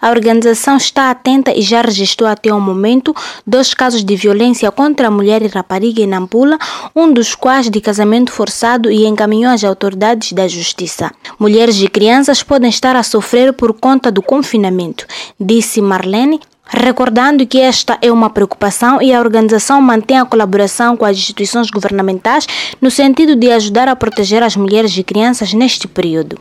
[0.00, 3.14] A organização está atenta e já registrou até o momento
[3.46, 6.56] dois casos de violência contra a mulher e rapariga em Nampula,
[6.94, 11.10] um dos quais de casamento forçado e encaminhou às autoridades da justiça.
[11.38, 15.04] Mulheres e crianças podem estar a sofrer por conta do confinamento,
[15.38, 16.40] disse Marlene,
[16.70, 21.70] Recordando que esta é uma preocupação e a organização mantém a colaboração com as instituições
[21.70, 22.46] governamentais
[22.78, 26.38] no sentido de ajudar a proteger as mulheres e crianças neste período.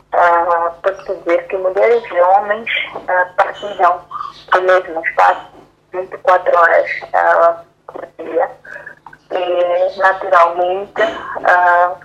[1.68, 4.02] Mulheres e homens uh, partilham
[4.56, 5.48] o mesmo espaço
[5.92, 8.50] 24 horas uh, por dia.
[9.30, 11.98] E naturalmente uh,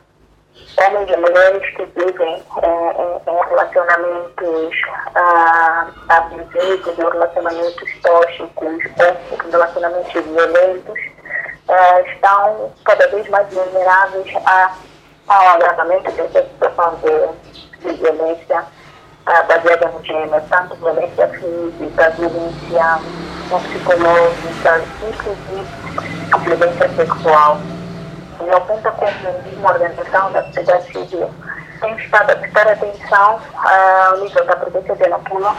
[0.77, 4.77] homens e mulheres que vivem em, em relacionamentos
[5.15, 11.01] uh, abusivos, em relacionamentos tóxicos ou relacionamentos violentos,
[12.07, 14.75] estão cada vez mais vulneráveis a,
[15.29, 16.99] ao agravamento dessa situação
[17.81, 18.67] de violência
[19.33, 23.01] uh, baseada no gênero, tanto violência física, violência
[23.49, 25.67] psicológica, inclusive
[26.45, 27.59] violência sexual.
[28.45, 29.11] E aponta como
[29.59, 31.31] uma organização da sociedade civil.
[31.81, 35.55] Tem estado a prestar atenção ao nível da província de Nampula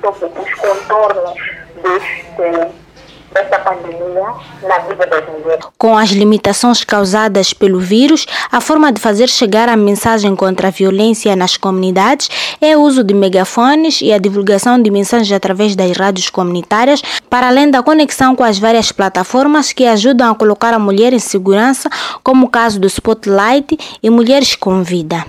[0.00, 1.34] sobre os contornos
[1.82, 2.80] deste
[3.70, 5.64] pandemia na vida das mulheres.
[5.78, 10.70] Com as limitações causadas pelo vírus, a forma de fazer chegar a mensagem contra a
[10.70, 12.28] violência nas comunidades
[12.60, 17.48] é o uso de megafones e a divulgação de mensagens através das rádios comunitárias, para
[17.48, 21.88] além da conexão com as várias plataformas que ajudam a colocar a mulher em segurança,
[22.22, 25.24] como o caso do Spotlight e Mulheres com Vida.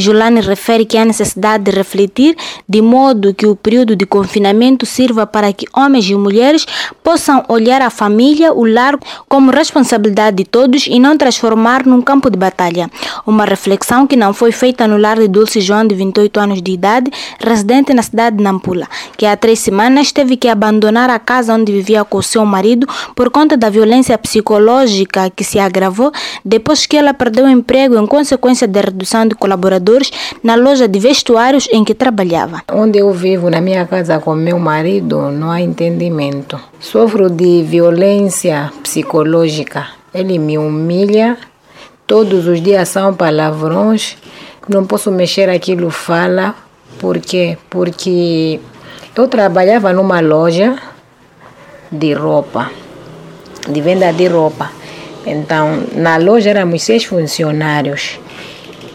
[0.00, 2.34] Julane refere que há necessidade de refletir
[2.66, 6.66] de modo que o período de confinamento sirva para que homens e mulheres
[7.04, 12.30] possam olhar a família, o lar, como responsabilidade de todos e não transformar num campo
[12.30, 12.90] de batalha.
[13.26, 16.72] Uma reflexão que não foi feita no lar de Dulce João, de 28 anos de
[16.72, 21.54] idade, residente na cidade de Nampula, que há três semanas teve que abandonar a casa
[21.54, 26.10] onde vivia com seu marido por conta da violência psicológica que se agravou
[26.44, 29.89] depois que ela perdeu o emprego em consequência da redução de colaboradores
[30.42, 32.62] na loja de vestuários em que trabalhava.
[32.72, 36.60] Onde eu vivo, na minha casa com meu marido, não há entendimento.
[36.78, 39.88] Sofro de violência psicológica.
[40.14, 41.36] Ele me humilha.
[42.06, 44.16] Todos os dias são palavrões.
[44.68, 46.54] Não posso mexer aquilo fala.
[46.98, 47.56] Por quê?
[47.68, 48.60] Porque
[49.16, 50.76] eu trabalhava numa loja
[51.90, 52.70] de roupa,
[53.68, 54.70] de venda de roupa.
[55.26, 58.18] Então, na loja éramos seis funcionários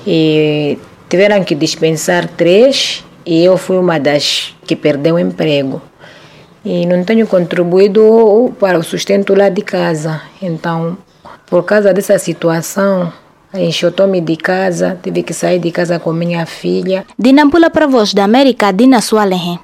[0.05, 0.77] e
[1.09, 5.81] tiveram que dispensar três e eu fui uma das que perdeu o emprego.
[6.63, 10.21] E não tenho contribuído para o sustento lá de casa.
[10.41, 10.97] Então,
[11.47, 13.13] por causa dessa situação,
[13.53, 17.05] enxotou-me de casa, tive que sair de casa com minha filha.
[17.17, 19.59] De Nampula para Voz da América, Dina Sualenhe.